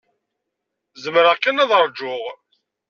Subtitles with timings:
[1.03, 2.23] Zemreɣ kan ad ṛjuɣ.